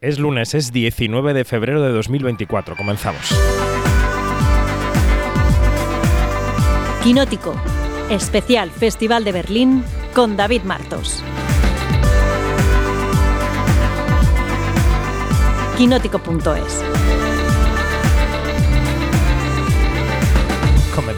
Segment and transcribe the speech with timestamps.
[0.00, 2.76] Es lunes, es 19 de febrero de 2024.
[2.76, 3.36] Comenzamos.
[7.02, 7.60] Quinótico,
[8.08, 9.82] especial Festival de Berlín
[10.14, 11.24] con David Martos.
[15.76, 16.84] Quinótico.es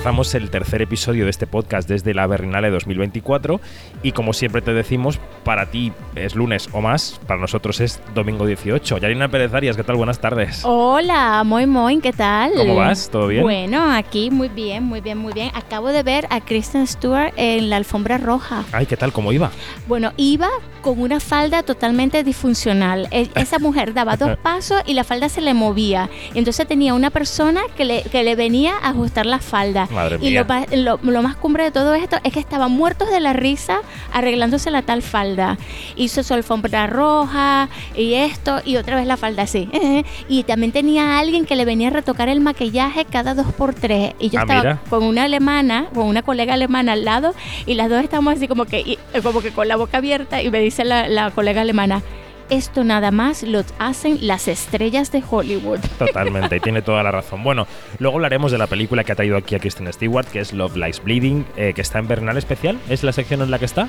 [0.01, 3.61] Comenzamos el tercer episodio de este podcast desde la Berlinale 2024
[4.03, 8.47] y como siempre te decimos, para ti es lunes o más, para nosotros es domingo
[8.47, 8.97] 18.
[8.97, 9.97] Yarina Pérez Arias, ¿qué tal?
[9.97, 10.63] Buenas tardes.
[10.65, 12.53] Hola, muy muy, ¿qué tal?
[12.57, 13.11] ¿Cómo vas?
[13.11, 13.43] ¿Todo bien?
[13.43, 15.51] Bueno, aquí muy bien, muy bien, muy bien.
[15.53, 18.65] Acabo de ver a Kristen Stewart en la alfombra roja.
[18.73, 19.13] Ay, ¿qué tal?
[19.13, 19.51] ¿Cómo iba?
[19.87, 20.49] Bueno, iba
[20.81, 23.07] con una falda totalmente disfuncional.
[23.11, 26.09] E- Esa mujer daba dos pasos y la falda se le movía.
[26.33, 29.89] Entonces tenía una persona que le, que le venía a ajustar la falda.
[29.91, 30.47] Madre y mía.
[30.73, 33.79] lo, lo- lo más cumbre de todo esto es que estaban muertos de la risa
[34.13, 35.59] arreglándose la tal falda.
[35.97, 39.69] Hizo su alfombra roja y esto y otra vez la falda así.
[40.29, 43.75] Y también tenía a alguien que le venía a retocar el maquillaje cada dos por
[43.75, 44.15] tres.
[44.19, 44.79] Y yo Ah, estaba mira.
[44.89, 47.35] con una alemana, con una colega alemana al lado
[47.67, 50.61] y las dos estábamos así como que, como que con la boca abierta y me
[50.61, 52.03] dice la, la colega alemana,
[52.51, 55.81] esto nada más lo hacen las estrellas de Hollywood.
[55.99, 57.43] Totalmente, y tiene toda la razón.
[57.43, 57.67] Bueno,
[57.99, 60.77] luego hablaremos de la película que ha traído aquí a Kristen Stewart, que es Love
[60.77, 62.79] Lies Bleeding, eh, que está en Bernal Especial.
[62.89, 63.89] ¿Es la sección en la que está?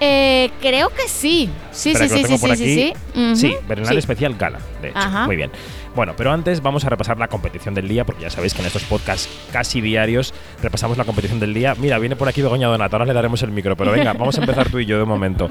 [0.00, 1.50] Eh, creo que sí.
[1.72, 3.36] Sí, Espera, sí, sí, sí, sí, sí, sí.
[3.36, 3.98] Sí, Bernal Sí.
[3.98, 4.98] Especial Gala, de hecho.
[4.98, 5.26] Ajá.
[5.26, 5.50] Muy bien.
[5.94, 8.66] Bueno, pero antes vamos a repasar la competición del día, porque ya sabéis que en
[8.66, 10.32] estos podcasts casi diarios
[10.62, 11.74] repasamos la competición del día.
[11.76, 14.40] Mira, viene por aquí Begoña Donato, ahora le daremos el micro, pero venga, vamos a
[14.40, 15.50] empezar tú y yo de momento.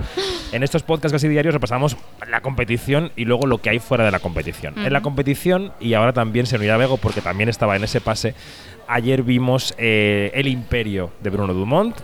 [0.53, 1.97] En estos podcasts casi diarios repasamos
[2.29, 4.77] la competición y luego lo que hay fuera de la competición.
[4.77, 8.33] En la competición, y ahora también se unirá Bego, porque también estaba en ese pase,
[8.87, 11.97] ayer vimos eh, El Imperio de Bruno Dumont,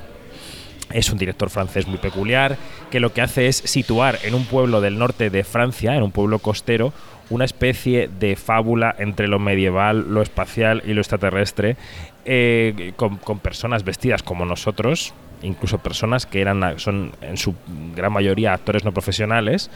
[0.94, 2.58] es un director francés muy peculiar
[2.90, 6.12] que lo que hace es situar en un pueblo del norte de Francia, en un
[6.12, 6.94] pueblo costero,
[7.30, 11.78] una especie de fábula entre lo medieval, lo espacial y lo extraterrestre,
[12.26, 17.56] eh, con, con personas vestidas como nosotros, incluso personas que eran son en su
[17.96, 19.70] gran mayoría actores no profesionales.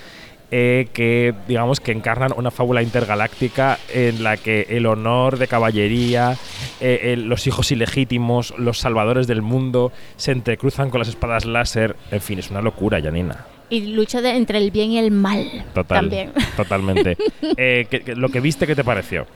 [0.50, 6.38] Eh, que digamos que encarnan una fábula intergaláctica en la que el honor de caballería,
[6.80, 11.96] eh, el- los hijos ilegítimos, los salvadores del mundo se entrecruzan con las espadas láser.
[12.12, 13.46] En fin, es una locura, Janina.
[13.69, 15.66] Y lucha de- entre el bien y el mal.
[15.74, 16.31] Total, También.
[16.56, 17.18] Totalmente.
[17.58, 19.28] Eh, ¿qué- qué- lo que viste, ¿qué te pareció?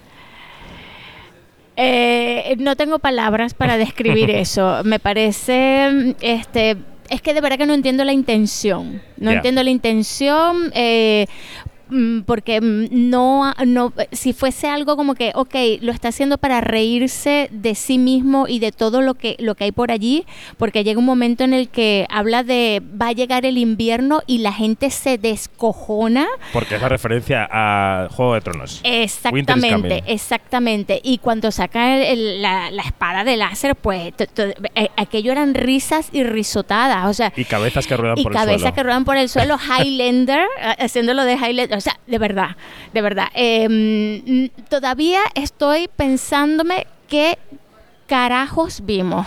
[1.77, 4.81] Eh, no tengo palabras para describir eso.
[4.83, 6.77] Me parece, este,
[7.11, 9.01] es que de verdad que no entiendo la intención.
[9.17, 10.71] No entiendo la intención.
[10.73, 11.27] eh,
[12.25, 17.49] porque mm, no, no, si fuese algo como que, ok, lo está haciendo para reírse
[17.51, 20.25] de sí mismo y de todo lo que, lo que hay por allí,
[20.57, 24.39] porque llega un momento en el que habla de va a llegar el invierno y
[24.39, 28.81] la gente se descojona Porque es la referencia a Juego de Tronos.
[28.83, 30.99] Exactamente, exactamente.
[31.03, 34.13] Y cuando saca el- el- la, la espada de láser, pues
[34.75, 38.37] eh, aquello eran risas y risotadas, o sea, Y cabezas que ruedan y por el
[38.37, 38.75] cabezas suelo.
[38.75, 42.55] que ruedan por el suelo, Highlander, eh, haciéndolo de Highlander, o sea, de verdad,
[42.93, 43.27] de verdad.
[43.33, 47.39] Eh, mm, todavía estoy pensándome qué
[48.07, 49.25] carajos vimos.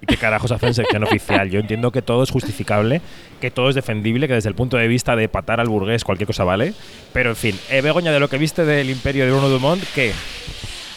[0.00, 1.50] ¿Y qué carajos hacen sección oficial?
[1.50, 3.02] Yo entiendo que todo es justificable,
[3.42, 6.26] que todo es defendible, que desde el punto de vista de patar al burgués cualquier
[6.26, 6.72] cosa vale.
[7.12, 10.12] Pero en fin, eh, Begoña, de lo que viste del imperio de Bruno Dumont, ¿qué?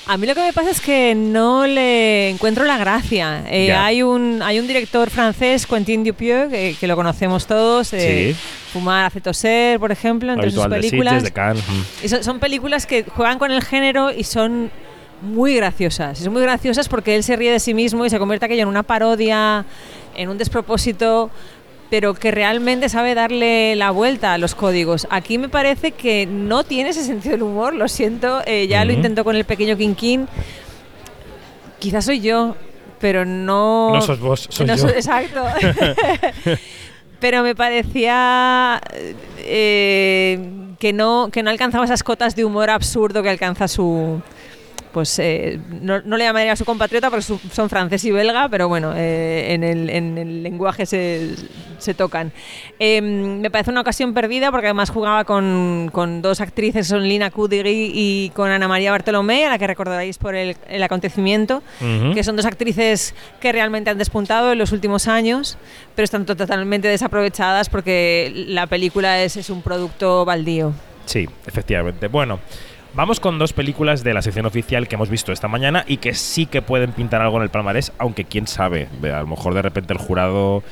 [0.07, 3.43] A mí lo que me pasa es que no le encuentro la gracia.
[3.49, 7.91] Eh, hay, un, hay un director francés, Quentin Dupieux, que, que lo conocemos todos.
[7.93, 8.39] eh, Sí.
[8.73, 11.13] Fumar hace toser, por ejemplo, entre sus de películas.
[11.13, 11.63] Sitges, de Cannes.
[11.67, 12.05] mm.
[12.05, 14.69] Y son, son películas que juegan con el género y son
[15.21, 16.19] muy graciosas.
[16.19, 18.63] Y son muy graciosas porque él se ríe de sí mismo y se convierte aquello
[18.63, 19.65] en una parodia,
[20.15, 21.31] en un despropósito,
[21.95, 25.07] pero que realmente sabe darle la vuelta a los códigos.
[25.09, 28.41] Aquí me parece que no tiene ese sentido del humor, lo siento.
[28.45, 30.28] eh, ya lo intentó con el pequeño Quinquín.
[31.79, 32.57] Quizás soy yo,
[33.00, 33.94] pero no.
[33.94, 34.89] No sos vos, soy no yo.
[34.89, 35.45] exacto.
[37.22, 38.81] pero me parecía
[39.38, 40.38] eh,
[40.77, 44.21] que no que no alcanzaba esas cotas de humor absurdo que alcanza su
[44.95, 48.47] pues eh, no, no le llamaría a su compatriota porque su- son francés y belga,
[48.47, 51.31] pero bueno, eh, en, el, en el lenguaje se,
[51.80, 52.31] se tocan.
[52.80, 57.30] Eh, me parece una ocasión perdida porque además jugaba con, con dos actrices, son Lina
[57.30, 61.62] Kudry y con Ana María Bartolomé, a la que recordaréis por el, el acontecimiento,
[62.13, 65.57] que son dos actrices que realmente han despuntado en los últimos años,
[65.94, 70.71] pero están to- totalmente desaprovechadas porque la película es, es un producto baldío.
[71.06, 72.07] Sí, efectivamente.
[72.07, 72.39] Bueno,
[72.95, 76.13] vamos con dos películas de la sección oficial que hemos visto esta mañana y que
[76.13, 79.62] sí que pueden pintar algo en el palmarés, aunque quién sabe, a lo mejor de
[79.62, 80.63] repente el jurado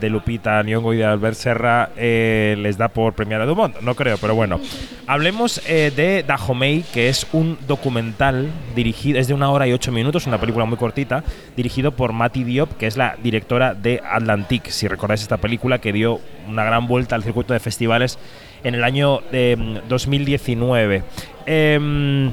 [0.00, 3.80] de Lupita Nyong'o y de Albert Serra eh, les da por premiar a Dumont.
[3.82, 4.58] No creo, pero bueno.
[5.06, 9.92] Hablemos eh, de Dahomey, que es un documental dirigido, es de una hora y ocho
[9.92, 11.22] minutos, una película muy cortita,
[11.56, 14.68] dirigido por Mati Diop, que es la directora de Atlantic.
[14.70, 18.18] Si recordáis esta película que dio una gran vuelta al circuito de festivales
[18.64, 21.02] en el año eh, 2019.
[21.46, 22.32] Em,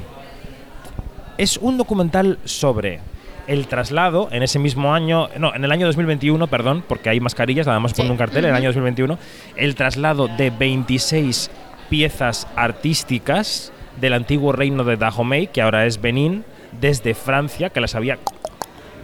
[1.38, 3.00] es un documental sobre
[3.46, 7.66] el traslado en ese mismo año, no, en el año 2021, perdón, porque hay mascarillas,
[7.66, 7.96] nada más Sí.
[8.02, 9.18] pone un cartel, en el año 2021,
[9.56, 11.50] el traslado de 26
[11.88, 16.44] piezas artísticas del antiguo reino de Dahomey, que ahora es Benín,
[16.80, 18.18] desde Francia, que las había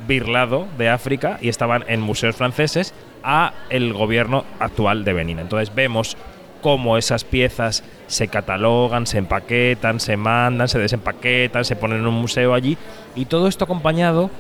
[0.07, 2.95] birlado de África y estaban en museos franceses,
[3.25, 5.41] a el gobierno actual de Benín.
[5.41, 6.17] Entonces vemos
[6.67, 12.15] cómo esas piezas se catalogan, se empaquetan, se mandan, se desempaquetan, se ponen en un
[12.15, 12.77] museo allí.
[13.15, 14.31] Y todo esto acompañado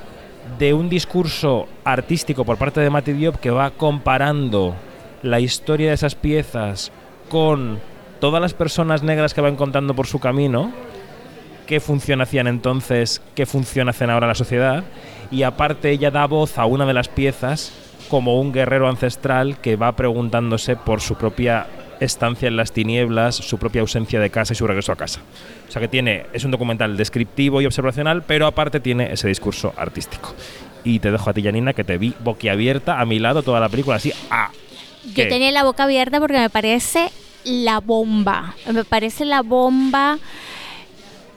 [0.59, 4.75] de un discurso artístico por parte de Mati Diop que va comparando
[5.23, 6.91] la historia de esas piezas
[7.29, 7.79] con
[8.19, 10.73] todas las personas negras que va encontrando por su camino,
[11.69, 14.83] qué función hacían entonces, qué función hacen ahora la sociedad,
[15.31, 17.73] y aparte ella da voz a una de las piezas
[18.11, 21.69] como un guerrero ancestral que va preguntándose por su propia
[22.01, 25.21] estancia en las tinieblas, su propia ausencia de casa y su regreso a casa.
[25.69, 29.73] O sea que tiene, es un documental descriptivo y observacional, pero aparte tiene ese discurso
[29.77, 30.35] artístico.
[30.85, 33.69] Y te dejo a ti, Janina, que te vi boquiabierta a mi lado toda la
[33.69, 34.51] película, así, ¡ah!
[35.15, 35.25] ¿Qué?
[35.25, 37.11] Yo tenía la boca abierta porque me parece
[37.45, 38.55] la bomba.
[38.73, 40.19] Me parece la bomba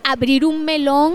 [0.04, 1.14] abrir un melón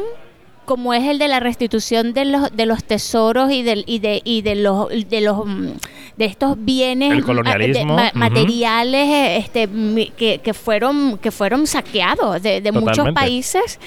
[0.64, 4.23] como es el de la restitución de los de los tesoros y del y de
[4.25, 5.73] y de los de los mm,
[6.17, 8.19] de estos bienes El ah, de- colonialismo, ujú.
[8.19, 13.81] materiales eh, este mi- que, que fueron que fueron saqueados de, de muchos países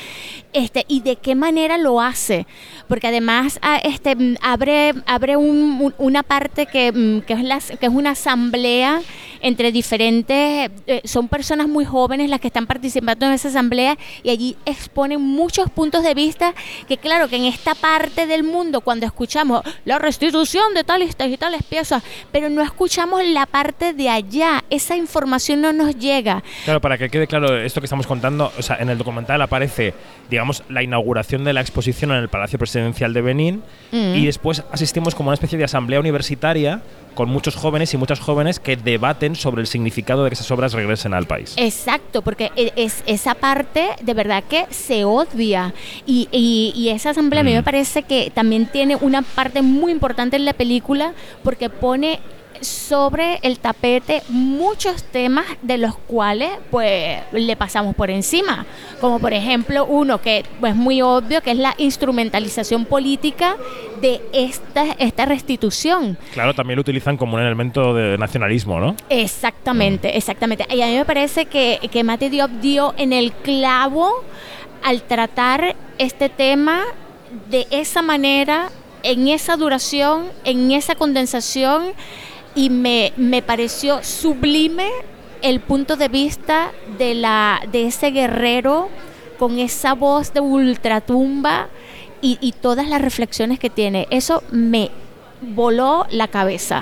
[0.57, 2.45] este y de qué manera lo hace.
[2.87, 7.43] Porque además ah, este mm, abre abre un- un- una parte que, mm, que es
[7.43, 9.01] la, que es una asamblea
[9.41, 14.29] entre diferentes eh, son personas muy jóvenes las que están participando en esa asamblea y
[14.31, 16.53] allí exponen muchos puntos de vista
[16.87, 21.37] que claro que en esta parte del mundo cuando escuchamos la restitución de tales y
[21.37, 22.01] tales piezas
[22.31, 26.43] pero no escuchamos la parte de allá esa información no nos llega.
[26.65, 29.93] Claro, para que quede claro esto que estamos contando, o sea, en el documental aparece,
[30.29, 34.15] digamos, la inauguración de la exposición en el Palacio Presidencial de Benín Mm.
[34.15, 36.81] y después asistimos como una especie de asamblea universitaria
[37.15, 40.73] con muchos jóvenes y muchas jóvenes que debaten sobre el significado de que esas obras
[40.73, 41.55] regresen al país.
[41.57, 45.73] Exacto, porque e- es, esa parte de verdad que se obvia.
[46.05, 47.55] Y, y- y esa asamblea a mí Mm.
[47.55, 52.19] me parece que también tiene una parte muy importante en la película porque pone
[52.61, 58.65] sobre el tapete muchos temas de los cuales pues le pasamos por encima
[59.01, 63.55] como por ejemplo uno que pues muy obvio que es la instrumentalización política
[64.01, 68.95] de esta esta restitución Claro, también lo utilizan como un elemento de nacionalismo, ¿no?
[69.09, 70.65] Exactamente, exactamente.
[70.69, 74.23] Y a mí me parece que, que Mati Diop dio en el clavo
[74.83, 76.81] al tratar este tema
[77.49, 78.69] de esa manera,
[79.03, 81.93] en esa duración, en esa condensación,
[82.57, 84.89] y me, me pareció sublime
[85.43, 88.89] el punto de vista de, la, de ese guerrero
[89.37, 91.67] con esa voz de ultratumba
[92.19, 94.07] y, y todas las reflexiones que tiene.
[94.09, 94.89] Eso me
[95.39, 96.81] voló la cabeza.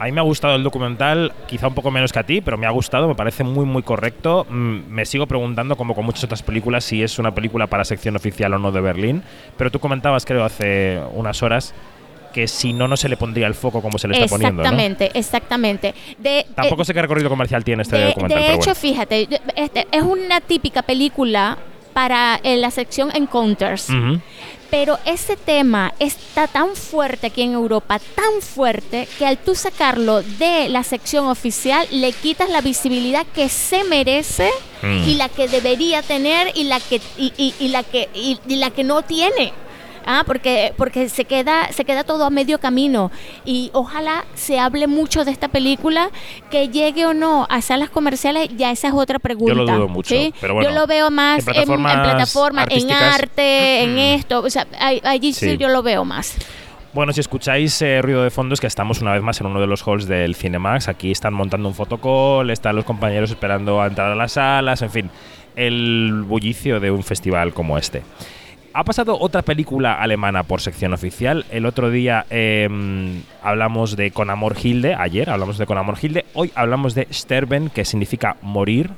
[0.00, 2.56] A mí me ha gustado el documental, quizá un poco menos que a ti, pero
[2.56, 4.46] me ha gustado, me parece muy, muy correcto.
[4.48, 8.16] Mm, me sigo preguntando, como con muchas otras películas, si es una película para sección
[8.16, 9.22] oficial o no de Berlín.
[9.56, 11.74] Pero tú comentabas, creo, hace unas horas,
[12.32, 14.62] que si no, no se le pondría el foco como se le está poniendo.
[14.62, 14.68] ¿no?
[14.68, 15.94] Exactamente, exactamente.
[16.18, 18.38] De, Tampoco eh, sé qué recorrido comercial tiene este de, documental.
[18.40, 18.74] de hecho, bueno.
[18.74, 21.58] fíjate, este, es una típica película
[21.92, 23.88] para eh, la sección Encounters.
[24.70, 30.22] Pero ese tema está tan fuerte aquí en Europa, tan fuerte, que al tú sacarlo
[30.22, 34.50] de la sección oficial, le quitas la visibilidad que se merece
[34.82, 35.08] Mm.
[35.08, 38.56] y la que debería tener y la que, y, y- y la que, y, y
[38.56, 39.52] la que no tiene.
[40.10, 43.10] Ah, porque, porque se queda, se queda todo a medio camino.
[43.44, 46.08] Y ojalá se hable mucho de esta película,
[46.50, 49.52] que llegue o no a salas comerciales, ya esa es otra pregunta.
[49.52, 50.32] Yo lo dudo mucho, ¿sí?
[50.40, 54.40] pero bueno, Yo lo veo más en en, en plataformas plataformas, en arte, en esto.
[54.40, 54.66] O sea,
[55.04, 55.50] allí sí.
[55.50, 55.56] Sí.
[55.58, 56.38] yo lo veo más.
[56.94, 59.60] Bueno, si escucháis eh, ruido de fondo es que estamos una vez más en uno
[59.60, 60.88] de los halls del Cinemax.
[60.88, 64.90] Aquí están montando un fotocall, están los compañeros esperando a entrar a las salas, en
[64.90, 65.10] fin,
[65.54, 68.02] el bullicio de un festival como este.
[68.78, 71.44] Ha pasado otra película alemana por sección oficial.
[71.50, 72.68] El otro día eh,
[73.42, 77.70] hablamos de Con Amor Hilde, ayer hablamos de Con Amor Hilde, hoy hablamos de Sterben,
[77.70, 78.90] que significa morir.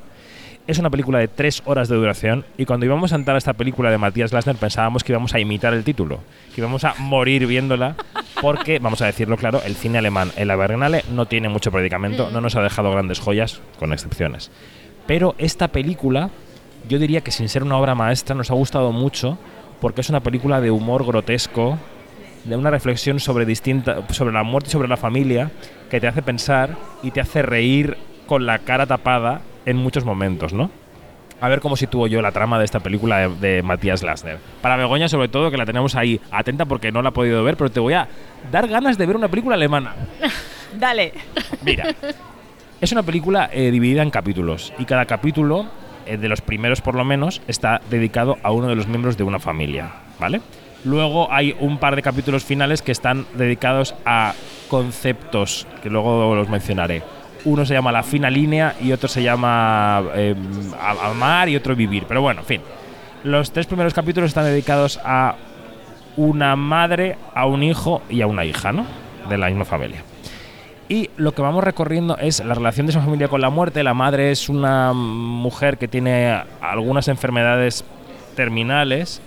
[0.67, 3.53] Es una película de tres horas de duración y cuando íbamos a entrar a esta
[3.53, 6.19] película de Matías Lasner pensábamos que íbamos a imitar el título,
[6.53, 7.95] que íbamos a morir viéndola
[8.39, 12.39] porque, vamos a decirlo claro, el cine alemán en la no tiene mucho predicamento, no
[12.39, 14.51] nos ha dejado grandes joyas, con excepciones.
[15.07, 16.29] Pero esta película,
[16.87, 19.39] yo diría que sin ser una obra maestra, nos ha gustado mucho
[19.81, 21.77] porque es una película de humor grotesco,
[22.45, 25.51] de una reflexión sobre, distinta, sobre la muerte y sobre la familia
[25.89, 27.97] que te hace pensar y te hace reír
[28.27, 30.71] con la cara tapada en muchos momentos, ¿no?
[31.41, 34.37] A ver cómo sitúo yo la trama de esta película de, de Matías Lasner.
[34.61, 37.57] Para Begoña, sobre todo, que la tenemos ahí atenta porque no la ha podido ver,
[37.57, 38.07] pero te voy a
[38.51, 39.95] dar ganas de ver una película alemana.
[40.79, 41.13] Dale.
[41.65, 41.95] Mira,
[42.79, 45.65] es una película eh, dividida en capítulos y cada capítulo,
[46.05, 49.39] de los primeros por lo menos, está dedicado a uno de los miembros de una
[49.39, 50.41] familia, ¿vale?
[50.83, 54.33] Luego hay un par de capítulos finales que están dedicados a
[54.67, 57.03] conceptos, que luego los mencionaré.
[57.45, 60.35] Uno se llama La fina línea y otro se llama eh,
[61.03, 62.05] Amar y otro Vivir.
[62.07, 62.61] Pero bueno, en fin.
[63.23, 65.35] Los tres primeros capítulos están dedicados a
[66.17, 68.85] una madre, a un hijo y a una hija, ¿no?
[69.29, 70.03] De la misma familia.
[70.91, 73.81] Y lo que vamos recorriendo es la relación de esa familia con la muerte.
[73.81, 77.85] La madre es una mujer que tiene algunas enfermedades
[78.35, 79.21] terminales,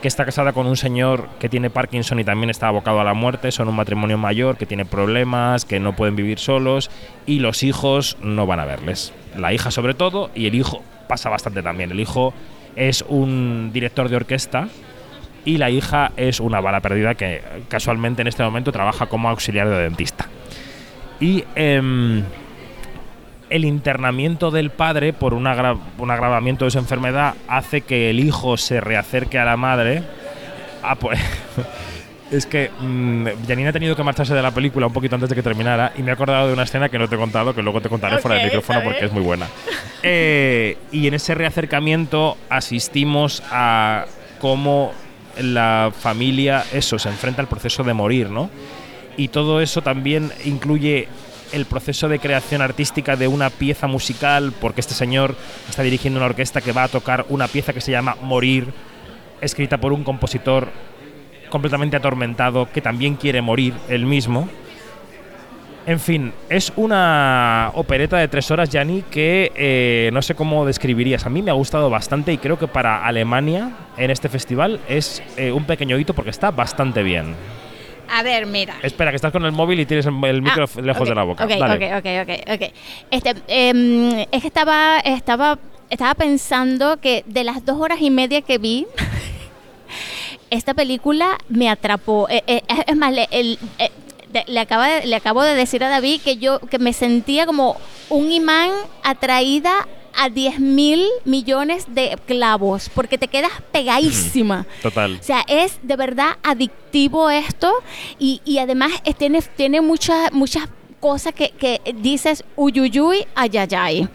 [0.00, 3.14] que está casada con un señor que tiene Parkinson y también está abocado a la
[3.14, 3.50] muerte.
[3.50, 6.88] Son un matrimonio mayor que tiene problemas, que no pueden vivir solos
[7.26, 9.12] y los hijos no van a verles.
[9.36, 11.90] La hija sobre todo y el hijo pasa bastante también.
[11.90, 12.32] El hijo
[12.76, 14.68] es un director de orquesta
[15.44, 19.68] y la hija es una bala perdida que casualmente en este momento trabaja como auxiliar
[19.68, 20.28] de dentista.
[21.22, 22.22] Y em,
[23.48, 28.18] el internamiento del padre por un, agra- un agravamiento de su enfermedad hace que el
[28.20, 30.02] hijo se reacerque a la madre.
[30.82, 31.20] Ah, pues,
[32.32, 35.36] es que mm, Janine ha tenido que marcharse de la película un poquito antes de
[35.36, 37.62] que terminara y me he acordado de una escena que no te he contado, que
[37.62, 39.46] luego te contaré fuera del micrófono porque es muy buena.
[40.02, 44.06] Eh, y en ese reacercamiento asistimos a
[44.40, 44.92] cómo
[45.40, 48.50] la familia, eso, se enfrenta al proceso de morir, ¿no?
[49.16, 51.08] Y todo eso también incluye
[51.52, 55.36] el proceso de creación artística de una pieza musical, porque este señor
[55.68, 58.72] está dirigiendo una orquesta que va a tocar una pieza que se llama Morir,
[59.40, 60.68] escrita por un compositor
[61.50, 64.48] completamente atormentado que también quiere morir él mismo.
[65.84, 71.26] En fin, es una opereta de tres horas, Yanni, que eh, no sé cómo describirías.
[71.26, 75.22] A mí me ha gustado bastante y creo que para Alemania en este festival es
[75.36, 77.34] eh, un pequeño hito porque está bastante bien.
[78.08, 78.76] A ver, mira.
[78.82, 81.22] Espera, que estás con el móvil y tienes el, el micro Ah, lejos de la
[81.24, 81.44] boca.
[81.44, 81.94] Ok, Dale.
[81.96, 82.72] ok, ok, ok, ok.
[83.10, 85.58] Este, em, es que estaba, estaba,
[85.90, 88.86] estaba pensando que de las dos horas y media que vi,
[90.50, 92.28] esta película me atrapó.
[92.28, 93.90] Eh, eh, es más, le, el- eh,
[94.32, 97.46] de- le, acaba de- le acabo de decir a David que yo que me sentía
[97.46, 97.76] como
[98.10, 98.70] un imán
[99.02, 104.66] atraída a 10 mil millones de clavos, porque te quedas pegadísima.
[104.82, 105.18] Total.
[105.20, 107.72] O sea, es de verdad adictivo esto
[108.18, 110.68] y, y además eh, tiene, tiene muchas, muchas
[111.02, 114.08] cosas que, que dices uyuyuy, ayayay.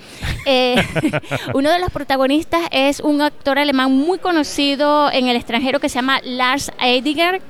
[0.46, 0.82] Eh,
[1.54, 5.96] uno de los protagonistas es un actor alemán muy conocido en el extranjero que se
[5.96, 7.42] llama Lars Eidinger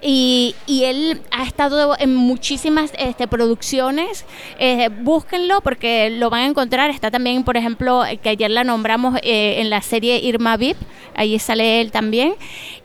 [0.00, 4.24] y, y él ha estado en muchísimas este, producciones.
[4.58, 6.88] Eh, búsquenlo porque lo van a encontrar.
[6.88, 10.78] Está también, por ejemplo, que ayer la nombramos eh, en la serie Irma Vip,
[11.14, 12.34] ahí sale él también.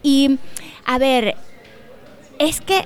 [0.03, 0.39] Y
[0.85, 1.37] a ver,
[2.37, 2.85] es que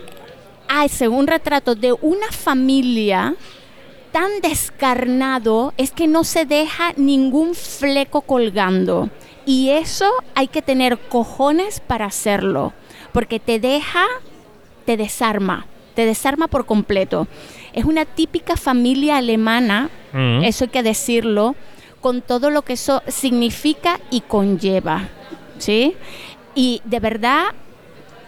[0.68, 3.36] hace un retrato de una familia
[4.12, 9.10] tan descarnado, es que no se deja ningún fleco colgando.
[9.46, 12.74] Y eso hay que tener cojones para hacerlo,
[13.12, 14.06] porque te deja,
[14.86, 17.28] te desarma, te desarma por completo.
[17.74, 20.44] Es una típica familia alemana, Mm.
[20.46, 21.56] eso hay que decirlo,
[22.00, 25.10] con todo lo que eso significa y conlleva,
[25.58, 25.96] ¿sí?
[26.56, 27.48] Y de verdad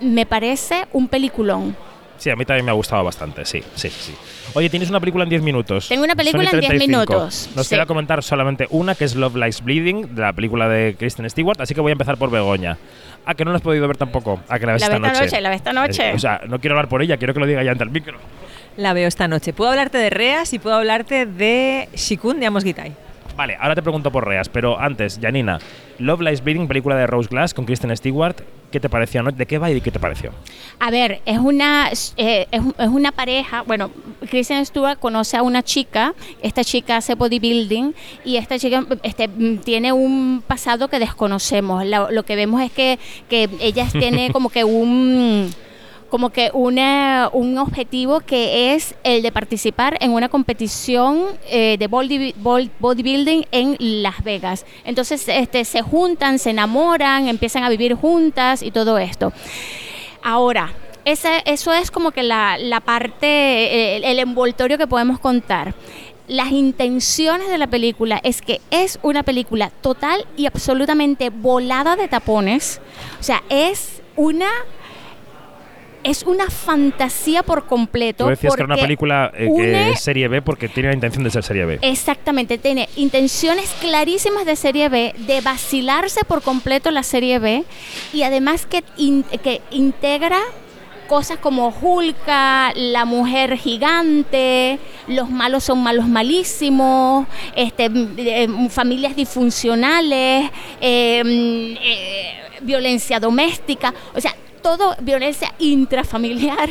[0.02, 1.78] me parece un peliculón.
[2.18, 4.16] Sí, a mí también me ha gustado bastante, sí, sí, sí.
[4.54, 5.88] Oye, tienes una película en 10 minutos.
[5.88, 6.88] Tengo una película en 10 35.
[7.14, 7.76] minutos, Nos sí.
[7.76, 11.62] queda comentar solamente una, que es Love Lies Bleeding, de la película de Kristen Stewart,
[11.62, 12.78] así que voy a empezar por Begoña.
[13.26, 14.40] Ah, que no la has podido ver tampoco.
[14.48, 15.20] Ah, que la ves La esta noche.
[15.22, 16.10] noche, la ves esta noche.
[16.10, 17.90] Eh, o sea, no quiero hablar por ella, quiero que lo diga ya ante el
[17.92, 18.18] micro.
[18.78, 19.54] La veo esta noche.
[19.54, 22.94] Puedo hablarte de Reas y puedo hablarte de Shikun de Amos Gitai.
[23.36, 25.60] Vale, ahora te pregunto por Reas, pero antes, Janina,
[26.00, 28.36] Love Lies Bleeding, película de Rose Glass con Kristen Stewart,
[28.72, 29.24] ¿qué te pareció?
[29.24, 29.32] no?
[29.32, 30.32] ¿De qué va y qué te pareció?
[30.80, 33.92] A ver, es una, eh, es, es una pareja, bueno,
[34.30, 37.94] Kristen Stewart conoce a una chica, esta chica hace bodybuilding
[38.26, 39.28] y esta chica este,
[39.64, 41.86] tiene un pasado que desconocemos.
[41.86, 43.00] Lo, lo que vemos es que,
[43.30, 45.50] que ella tiene como que un
[46.10, 51.88] como que una, un objetivo que es el de participar en una competición eh, de
[51.88, 54.66] bodybuilding en Las Vegas.
[54.86, 59.34] Entonces este, se juntan, se enamoran, empiezan a vivir juntas y todo esto.
[60.24, 60.74] Ahora,
[61.06, 65.74] ese- eso es como que la, la parte, el envoltorio que podemos contar.
[66.28, 72.10] Las intenciones de la película es que es una película total y absolutamente volada de
[72.10, 72.82] tapones.
[73.20, 74.50] O sea, es una
[76.04, 78.24] es una fantasía por completo.
[78.26, 80.96] Tú decías que era una película eh, que une- es serie B porque tiene la
[80.96, 81.80] intención de ser serie B.
[81.82, 87.64] Exactamente, tiene intenciones clarísimas de serie B, de vacilarse por completo la serie B
[88.14, 90.40] y además que, in- que integra
[91.08, 94.78] cosas como Hulka, la mujer gigante,
[95.08, 97.26] los malos son malos malísimos,
[97.56, 100.50] este, eh, familias disfuncionales,
[100.82, 104.36] mm, eh, violencia doméstica, o sea,
[104.68, 106.68] todo violencia intrafamiliar,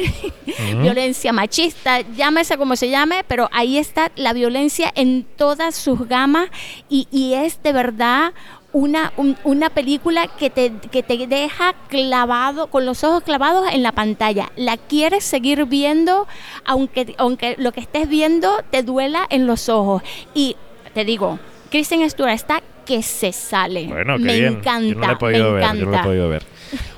[0.82, 6.48] violencia machista, llámese como se llame, pero ahí está la violencia en todas sus gamas
[6.90, 8.34] y, y es de verdad
[8.74, 13.82] una, un- una película que te, que te deja clavado, con los ojos clavados en
[13.82, 14.50] la pantalla.
[14.56, 16.26] La quieres seguir viendo,
[16.66, 20.02] aunque, aunque lo que estés viendo te duela en los ojos.
[20.34, 20.56] Y
[20.92, 21.38] te digo,
[21.70, 23.86] Kristen Stewart está que se sale.
[23.86, 24.52] Bueno, qué me bien.
[24.58, 25.62] encanta, Yo no la he podido me ver.
[25.62, 25.78] encanta.
[25.80, 26.42] Yo no la he podido ver.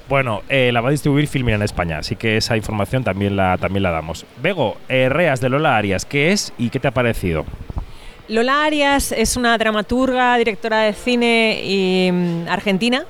[0.09, 3.59] Bueno, eh, la va a distribuir Filmin en España, así que esa información también la,
[3.59, 4.25] también la damos.
[4.43, 7.45] Bego, eh, Reas de Lola Arias, ¿qué es y qué te ha parecido?
[8.29, 13.05] Lola Arias es una dramaturga, directora de cine mm, argentina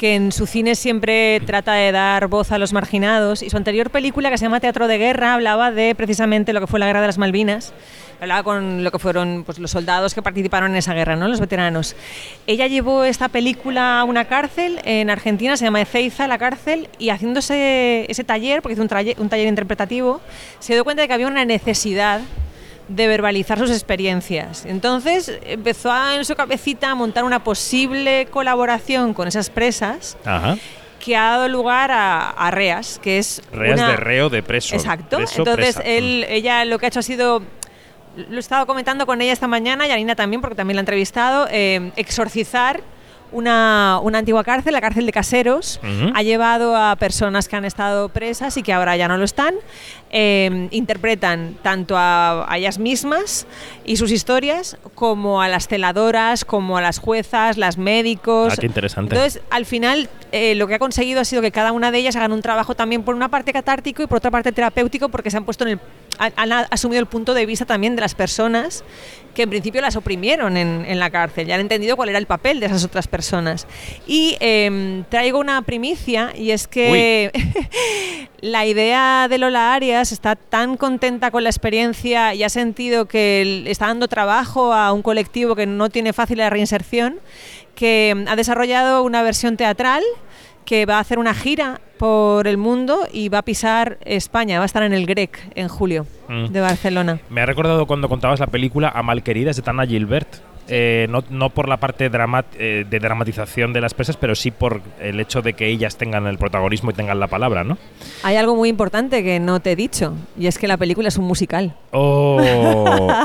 [0.00, 3.90] que en su cine siempre trata de dar voz a los marginados y su anterior
[3.90, 7.02] película que se llama Teatro de Guerra hablaba de precisamente lo que fue la Guerra
[7.02, 7.74] de las Malvinas
[8.18, 11.28] hablaba con lo que fueron pues, los soldados que participaron en esa guerra, ¿no?
[11.28, 11.96] los veteranos.
[12.46, 17.10] Ella llevó esta película a una cárcel en Argentina, se llama Ezeiza, la cárcel, y
[17.10, 20.20] haciéndose ese taller, porque hizo un, un taller interpretativo,
[20.60, 22.20] se dio cuenta de que había una necesidad
[22.90, 24.64] de verbalizar sus experiencias.
[24.66, 30.56] Entonces empezó a, en su cabecita a montar una posible colaboración con esas presas Ajá.
[30.98, 34.74] que ha dado lugar a, a Reas, que es Reas una- de reo de preso.
[34.74, 35.18] Exacto.
[35.18, 35.88] Preso, Entonces presa.
[35.88, 37.42] él, ella lo que ha hecho ha sido
[38.16, 40.82] lo he estado comentando con ella esta mañana y Alina también, porque también la ha
[40.82, 42.80] entrevistado, eh, exorcizar
[43.32, 45.80] una, una antigua cárcel, la cárcel de caseros.
[46.14, 49.54] Ha llevado a personas que han estado presas y que ahora ya no lo están.
[50.12, 53.46] Eh, interpretan tanto a, a ellas mismas
[53.84, 58.54] y sus historias, como a las celadoras, como a las juezas, las médicos.
[58.54, 59.14] Ah, qué interesante.
[59.14, 62.16] Entonces, al final, eh, lo que ha conseguido ha sido que cada una de ellas
[62.16, 65.36] hagan un trabajo también por una parte catártico y por otra parte terapéutico, porque se
[65.36, 65.80] han puesto en el.
[66.18, 68.84] Han, han asumido el punto de vista también de las personas
[69.40, 72.26] que en principio las oprimieron en, en la cárcel y han entendido cuál era el
[72.26, 73.66] papel de esas otras personas.
[74.06, 77.32] Y eh, traigo una primicia y es que
[78.42, 83.64] la idea de Lola Arias está tan contenta con la experiencia y ha sentido que
[83.66, 87.18] está dando trabajo a un colectivo que no tiene fácil la reinserción,
[87.74, 90.02] que mm, ha desarrollado una versión teatral
[90.64, 94.64] que va a hacer una gira por el mundo y va a pisar España, va
[94.64, 96.46] a estar en el Grec en julio Mm.
[96.46, 97.18] de Barcelona.
[97.28, 100.28] Me ha recordado cuando contabas la película A Malqueridas de Tana Gilbert.
[100.68, 104.50] Eh, no, no por la parte dramat- eh, de dramatización de las presas, pero sí
[104.52, 107.76] por el hecho de que ellas tengan el protagonismo y tengan la palabra, ¿no?
[108.22, 111.16] Hay algo muy importante que no te he dicho y es que la película es
[111.16, 111.74] un musical.
[111.92, 112.40] O,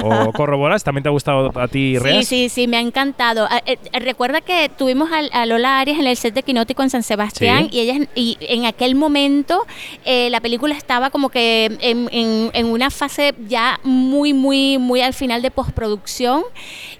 [0.03, 2.25] o corroboras, ¿también te ha gustado a ti, Sí, Reas?
[2.27, 3.47] sí, sí, me ha encantado.
[3.49, 6.81] Ah, eh, eh, recuerda que tuvimos al- a, Lola Arias en el set de Quinótico
[6.81, 7.77] en San Sebastián Sí.
[7.77, 9.61] y ella y en aquel momento
[10.03, 15.01] eh, la película estaba como que en, en- en una fase ya muy, muy, muy
[15.01, 16.41] al final de postproducción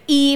[0.08, 0.35] y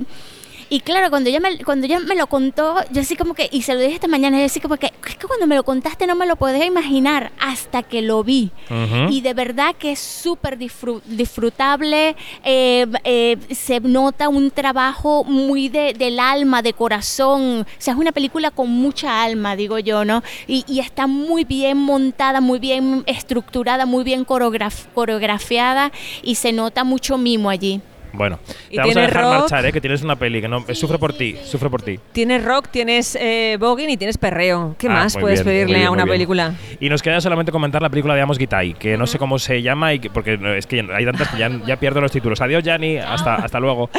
[0.71, 3.63] y claro, cuando ella, me, cuando ella me lo contó, yo así como que, y
[3.63, 6.05] se lo dije esta mañana, yo así como que, es que cuando me lo contaste
[6.05, 8.51] no me lo podía imaginar hasta que lo vi.
[8.69, 9.11] Ujú.
[9.11, 15.69] Y de verdad que es súper disfru- disfrutable, eh, eh, se nota un trabajo muy
[15.69, 20.05] de- del alma, de corazón, o sea, es una película con mucha alma, digo yo,
[20.05, 20.21] ¿no?
[20.45, 26.51] Y, y está muy bien montada, muy bien estructurada, muy bien coreograf- coreografiada y se
[26.51, 27.81] nota mucho mimo allí.
[28.11, 29.33] Bueno, Y te vamos a dejar rock.
[29.41, 29.71] marchar, ¿eh?
[29.71, 31.99] que tienes una peli que no sufre por ti, sufre por ti.
[32.11, 34.75] Tienes rock, tienes eh, voguing y tienes perreo.
[34.79, 36.53] ¿Qué Ah, más puedes bien, pedirle bien, a una película?
[36.79, 39.61] Y nos queda solamente comentar la película de Amos Gitai, que no sé cómo se
[39.61, 42.41] llama y que- porque no, es que hay tantas que ya, ya pierdo los títulos.
[42.41, 43.89] Adiós, Yanni, hasta, hasta luego.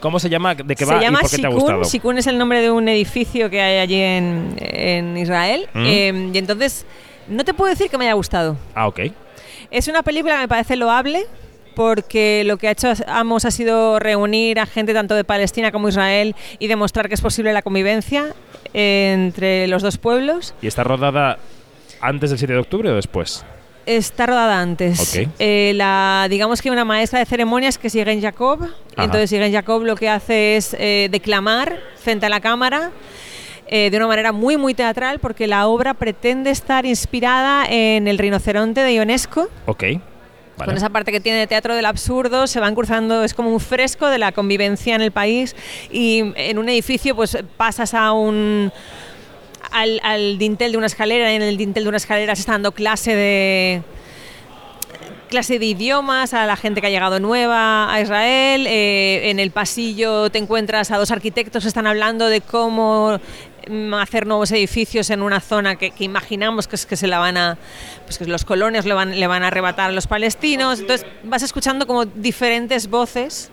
[0.00, 0.54] ¿Cómo se llama?
[0.54, 1.60] ¿De qué Se va llama y por qué te ha Shikun.
[1.60, 1.84] gustado?
[1.84, 5.68] Shikun es el nombre de un edificio que hay allí en, en Israel.
[5.74, 5.84] ¿Mm?
[5.86, 6.86] Eh, y entonces,
[7.28, 8.56] no te puedo decir que me haya gustado.
[8.74, 9.00] Ah, ok.
[9.70, 11.24] Es una película que me parece loable
[11.74, 15.88] porque lo que ha hecho Amos ha sido reunir a gente tanto de Palestina como
[15.88, 18.34] Israel y demostrar que es posible la convivencia
[18.74, 20.54] entre los dos pueblos.
[20.62, 21.38] Y está rodada
[22.00, 23.44] antes del 7 de octubre o después?
[23.86, 25.00] Está rodada antes.
[25.00, 25.28] Ok.
[25.38, 28.60] Eh, la, digamos que una maestra de ceremonias que es Irene Jacob.
[28.96, 32.90] Entonces Irene Jacob lo que hace es eh, declamar frente a la cámara
[33.66, 38.18] eh, de una manera muy muy teatral porque la obra pretende estar inspirada en el
[38.18, 39.48] rinoceronte de Ionesco.
[39.66, 39.84] Ok.
[40.64, 43.60] Con esa parte que tiene de teatro del absurdo, se van cruzando, es como un
[43.60, 45.56] fresco de la convivencia en el país
[45.90, 48.72] y en un edificio pues pasas a un
[49.70, 53.14] al, dintel de una escalera en el dintel de una escalera se está dando clase
[53.14, 53.82] de
[55.32, 58.66] clase de idiomas a la gente que ha llegado nueva a Israel.
[58.66, 63.18] Eh, en el pasillo te encuentras a dos arquitectos que están hablando de cómo
[64.00, 67.36] hacer nuevos edificios en una zona que, que imaginamos que, es, que se la van
[67.36, 67.58] a
[68.04, 71.42] pues que los colonos le van, le van a arrebatar a los palestinos entonces vas
[71.42, 73.50] escuchando como diferentes voces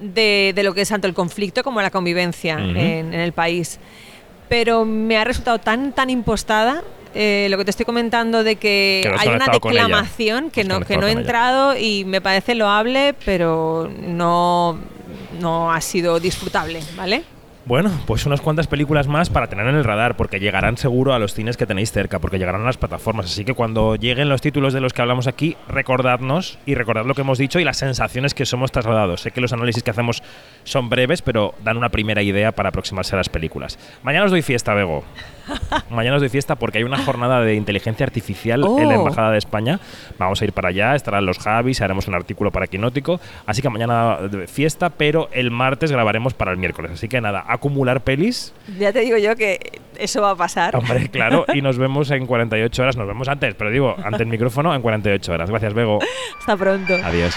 [0.00, 2.70] de, de lo que es tanto el conflicto como la convivencia Ujú.
[2.70, 3.78] en, en el país
[4.48, 6.82] pero me ha resultado tan tan impostada
[7.18, 11.06] eh, lo que te estoy comentando de que, hay una declamación que No que no
[11.06, 11.20] he con ella.
[11.20, 14.78] entrado y me parece loable, pero no,
[15.40, 17.24] no ha sido disfrutable, ¿vale?
[17.66, 21.18] Bueno, pues unas cuantas películas más para tener en el radar, porque llegarán seguro a
[21.18, 23.26] los cines que tenéis cerca, porque llegarán a las plataformas.
[23.26, 27.14] Así que cuando lleguen los títulos de los que hablamos aquí, recordadnos y recordad lo
[27.14, 29.16] que hemos dicho y las sensaciones que os hemos trasladado.
[29.16, 30.22] Sé que los análisis que hacemos
[30.62, 33.80] son breves, pero dan una primera idea para aproximarse a las películas.
[34.04, 35.02] Mañana os doy fiesta, Bego.
[35.90, 39.00] Mañana os doy fiesta porque hay una jornada de inteligencia artificial en la Oh.
[39.00, 39.78] Embajada de España.
[40.18, 43.20] Vamos a ir para allá, estarán los Javis, haremos un artículo para Quinótico.
[43.46, 46.92] Así que mañana eh, fiesta, pero el martes grabaremos para el miércoles.
[46.92, 48.54] Así que nada, acumular pelis.
[48.78, 50.76] Ya te digo yo que eso va a pasar.
[50.76, 52.96] Hombre, claro, y nos vemos en 48 horas.
[52.96, 55.50] Nos vemos antes, pero digo, ante el micrófono en 48 horas.
[55.50, 55.98] Gracias, Bego.
[56.38, 56.94] Hasta pronto.
[57.04, 57.36] Adiós.